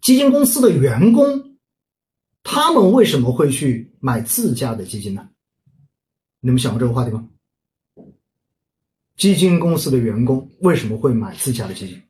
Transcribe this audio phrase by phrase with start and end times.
[0.00, 1.56] 基金公司的员工，
[2.42, 5.28] 他们为什么会去买自家的基金呢？
[6.40, 7.28] 你们想过这个话题吗？
[9.16, 12.02] 基金公司的员工为什么会买自家的基金？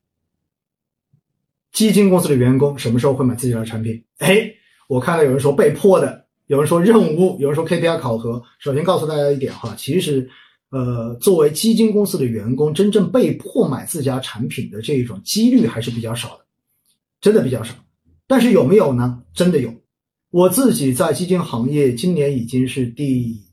[1.73, 4.05] 基金公司的员工什么时候会买自家的产品？
[4.19, 4.49] 哎，
[4.89, 8.41] 我看到有人说被迫的，有人说任务，有人说 KPI 考核。
[8.61, 10.31] 首先告诉大家一点哈，其实，
[10.71, 16.40] 呃，作为基金公司的员工，真正被迫买自家产品的这种几率还是比较少的，
[17.21, 17.75] 真的比较少。
[18.27, 19.23] 但是有没有呢？
[19.35, 19.75] 真的有。
[20.31, 23.45] 我自己在基金行业，今年已经是第，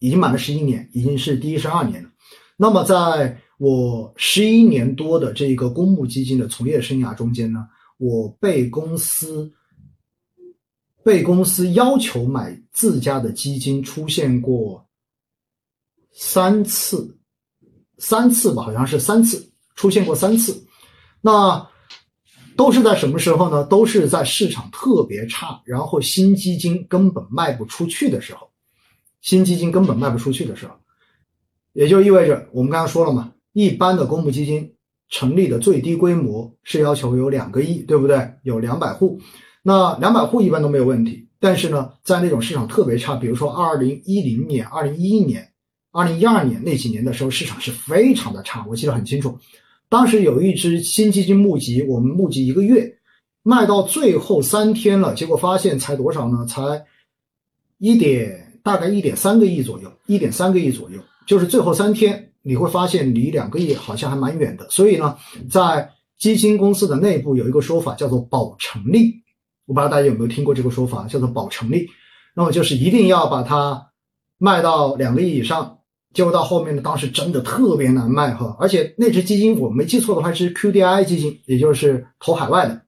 [0.00, 2.10] 已经满了十一年，已经是第一十二年了。
[2.56, 7.64] 那么在我十一年多的这个公募基金的从业生涯中间呢，
[7.98, 9.52] 我被公司
[11.04, 14.84] 被公司要求买自家的基金出现过
[16.12, 17.16] 三次，
[17.98, 20.66] 三次吧，好像是三次出现过三次，
[21.20, 21.64] 那
[22.58, 23.64] 都是在什么时候呢？
[23.64, 28.50] 都是在市场特别差，然后新基金根本卖不出去的时候，
[29.20, 30.74] 新基金根本卖不出去的时候，
[31.72, 33.32] 也就意味着我们刚刚说了嘛。
[33.52, 34.74] 一般的公募基金
[35.08, 38.28] 成立的最低规模是要求有两个亿，对不对？
[38.42, 39.20] 有两百户，
[39.62, 41.28] 那两百户一般都没有问题。
[41.38, 45.48] 但是呢，在那种市场特别差，比如说二零一零年、二零一一年、
[45.92, 48.66] 二零一二年那几年的时候，市场是非常的差。
[48.68, 49.38] 我记得很清楚，
[49.88, 52.98] 当时有一只新基金募集，我们募集一个月，
[53.42, 56.44] 卖到最后三天了，结果发现才多少呢？
[56.46, 56.84] 才
[57.78, 62.24] 一点，大概一点三个亿左右，一点三个亿左右，就是最后三天。
[62.40, 65.18] 你会发现离两个亿好像还蛮远的，所以呢，
[65.50, 69.12] 在基金公司的内部有一个说法叫做保成立，
[69.66, 71.86] 我不知道大家有没有听过这个说法，叫做保成立。
[72.34, 73.90] 那么就是一定要把它
[74.38, 75.77] 卖到两个亿以上，
[76.14, 82.82] 结果到后面呢，当时真的特别难卖哈，而且那只基金我没记错的话是 QDI 基金，也就是投海外的，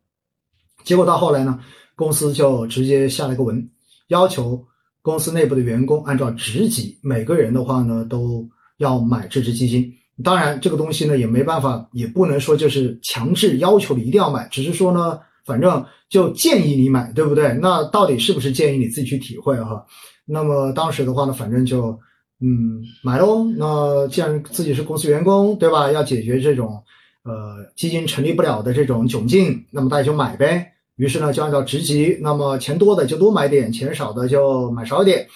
[0.85, 1.59] 结果到后来呢，
[1.97, 3.69] 公司就直接下了一个文，
[4.09, 4.65] 要求
[5.03, 8.49] 公司内部的员工按照职级，每个人的话呢都。
[8.81, 9.93] 要买这只基金，
[10.25, 17.53] 当然这个东西呢也没办法，也不能说就是强制要求你一定要买，只是说呢，反正就建议你买，对不对？
[17.61, 19.85] 那到底是不是建议你自己去体会哈？
[20.25, 22.01] 那么当时的话呢，反正就
[22.41, 23.45] 嗯买喽。
[23.57, 25.93] 那既然自己是公司员工，对吧？
[25.93, 26.83] 要解决这种
[27.23, 30.73] 呃基金成立不了的这种窘境，那么大家就买呗。
[30.97, 35.29] 于是呢就按照职级，那么钱多的就多买点，钱少的就买少点。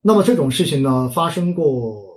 [0.00, 2.10] 那么这种事情呢发生过。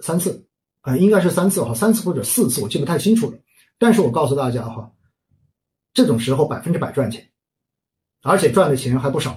[0.00, 0.46] 三次，
[0.82, 3.36] 啊，应该是三次哈，三次或者四次，我记不太清楚了。
[3.80, 4.88] 但是我告诉大家哈，
[5.92, 7.28] 这种时候百分之百赚钱，
[8.22, 9.36] 而且赚的钱还不少。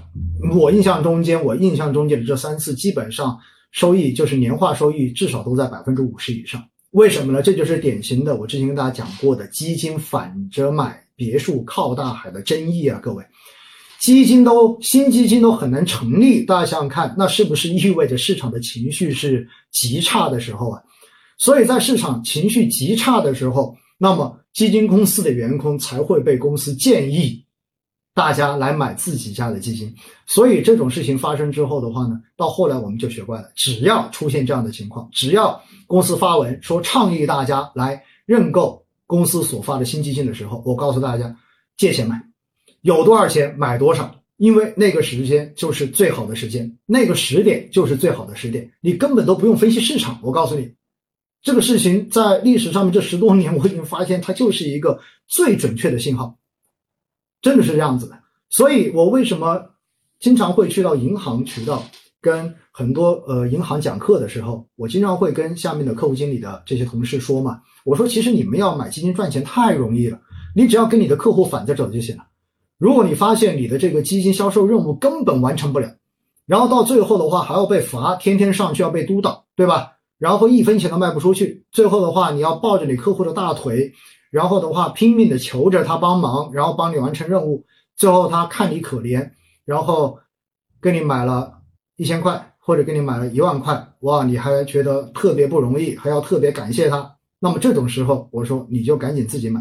[0.54, 3.40] 我印象中间，我印象中间的这三次，基本上
[3.72, 6.64] 收益就是年化收益至少都在百分之五十以上。
[6.92, 7.42] 为什么呢？
[7.42, 13.24] 这就是典型的我之前跟大家讲过的基金反着买别墅靠大海的争议啊，各位。
[14.00, 20.82] 基金都新基金都很难成立，大家想想看，那是不是意味着市场的情绪是极差的时候啊？
[21.38, 27.42] 所以在市场情绪极差的时候，那么基金公司的员工才会被公司建议
[28.14, 29.94] 大家来买自己家的基金。
[30.28, 41.36] 所以这种事情发生之后的话呢，到后来我们就学乖了，只要出现这样的情况，只要公司发文说倡议大家来认购公司所发的新基金的时候，我告诉大家
[41.78, 42.22] 借钱买。
[42.82, 50.20] 有多少钱买多少，因为那个时间就是最好的时间，那个时点就是最好的时点，你根本都不用分析市场。
[50.24, 50.74] 我告诉你，
[51.44, 56.40] 这个事情在历史上面这十多年，我已经发现它就是一个最准确的信号，
[57.42, 58.18] 真的是这样子的。
[58.50, 59.64] 所以我为什么
[60.20, 61.84] 经常会去到银行渠道
[62.22, 70.20] 跟很多呃银行讲课的时候，我经常会跟下面的客户经理的这些同事说嘛，我说其实你们要买基金赚钱太容易了，
[70.56, 72.24] 你只要跟你的客户反着走就行了。
[72.78, 75.96] 如果你发现你的这个基金销售任务根本完成不了，
[76.46, 79.94] 然后到最后的话还要被罚，天天上去要被督导，对吧？
[80.18, 83.92] 然后一分钱都卖不出去，最后的话你要抱着你客户的大腿，
[84.32, 87.66] 然后的话拼命的求着他帮忙，然后帮你完成任务，
[87.96, 89.32] 最后他看你可怜，
[89.66, 90.18] 然后
[90.82, 91.62] 给你买了
[91.98, 97.18] 一千块或者给你买了一万块，哇，你还觉得特别不容易，还要特别感谢他。
[97.40, 99.60] 那么这种时候，我说你就赶紧自己买，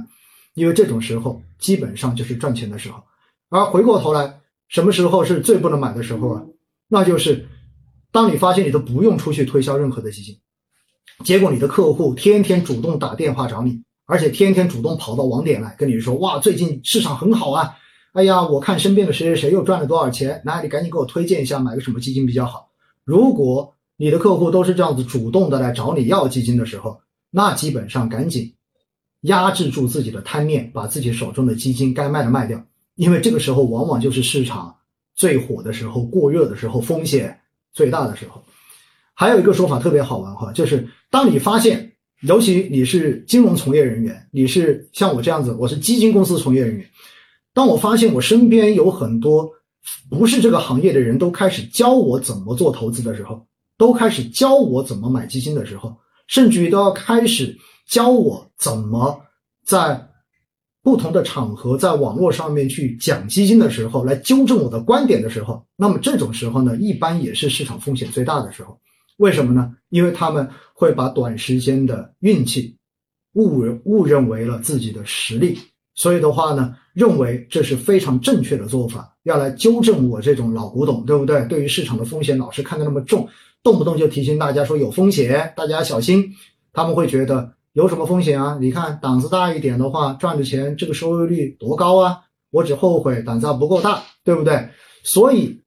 [0.55, 3.03] 因为这种时候基本上就是赚钱的时候。
[3.49, 6.43] 而回过头来，什么时候是最不能买的时候啊？
[6.89, 7.49] 那就是
[8.13, 10.39] 当你发现你都不用出去推销任何的基金，
[11.25, 17.77] 结果你的客户天天主动打电话找你，而且天天主动跑到网点来跟你说：“哇，最近市场很好啊！
[18.13, 22.69] 哎呀，我看身边的谁谁谁又赚了多少钱，那你赶紧给我推荐一下买个什么基金比较好。”
[23.07, 28.53] 如果你的客户都是这样子主动的来找你要基金的时候，那基本上赶紧
[29.21, 32.61] 压制住自己的贪念，把自己手中的基金该卖的卖掉，
[32.97, 34.75] 因为这个时候往往就是市场
[35.15, 37.41] 最火的时候、过热的时候、风险
[37.73, 38.43] 最大的时候。
[39.15, 41.93] 还有一个说法特别好玩哈，就是当你发现，
[42.23, 46.87] 尤其你是金融从业人员，你是像我这样子，我是基金公司从业人员，
[47.55, 49.51] 当我发现我身边有很多
[50.11, 53.47] 不是这个行业的人都开始教我怎么做投资的时候，
[53.79, 55.97] 都开始教我怎么买基金的时候，
[56.27, 57.57] 甚至于都要开始。
[57.87, 59.21] 教我怎么
[59.67, 60.01] 在
[60.81, 68.79] 不同的场合，在网络上面去讲基金的时候，来纠正我的观点的时候，那么这种时候呢，一般也是市场风险最大的时候。
[69.21, 69.71] 为什么呢？
[69.91, 72.75] 因为他们会把短时间的运气
[73.35, 75.59] 误认误认为了自己的实力，
[75.95, 81.45] 所以的话呢，认为这是非常正确的做法，要来纠正我这种老古董，对不对？
[81.47, 83.29] 对于市场的风险老是看得那么重，
[83.63, 86.35] 动不动就提醒大家说有风险，大家小心，
[86.73, 87.53] 他们会觉得。
[87.73, 88.59] 有什么风险啊？
[88.61, 92.19] 你看胆子大一点的话，赚的钱这个收益率多高啊！
[92.51, 94.69] 我只后悔胆子不够大，对不对？
[95.05, 95.63] 所以，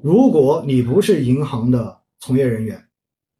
[0.00, 2.82] 如果你不是银行的从业人员，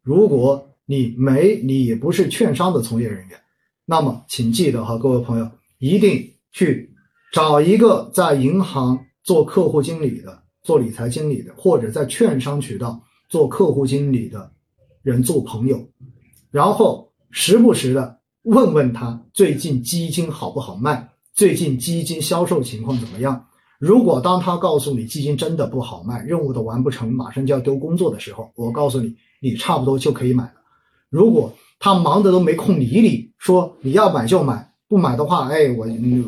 [0.03, 3.41] 如果你没你也不是券商的从业人员，
[3.83, 5.49] 那么请记得哈，各位朋友
[5.79, 6.93] 一定去
[7.33, 14.51] 找一个在银行做客户经理的、做理财经理的，或者在券商渠道做客户经理的
[15.01, 15.89] 人做朋友，
[16.51, 17.03] 然后。
[17.37, 23.45] 时不时的问问他最近基金好不好卖，最近基金销售情况怎么样？
[23.79, 30.53] 如果当他告诉你基金真的不好卖，任务都完不成，马上就要丢工作的时候，我告诉你，你差不多就可以买了。
[31.09, 35.87] 如果他忙的都没空理你，说你要买就买，不买的话，哎，我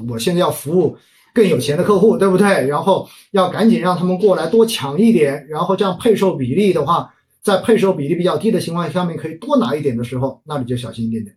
[0.10, 0.98] 我现在要服务
[1.34, 2.68] 更有钱的客户，对不对？
[2.68, 7.14] 然后要赶紧让他们过来多抢一点，然后这样配售比例的话。
[7.44, 11.34] 在配售比例比较低的情况下面，可以多拿一点的时候，那你就小心一点点，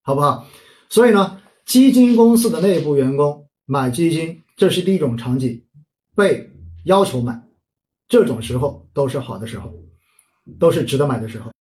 [0.00, 0.46] 好不好？
[0.88, 1.36] 所以呢，
[1.66, 5.64] 基金公司的内部员工买基金，这是第一种场景，
[6.14, 6.50] 被
[6.84, 7.42] 要求买，
[8.06, 9.72] 这种时候都是好的时候，
[10.58, 11.50] 都是值得买的时候。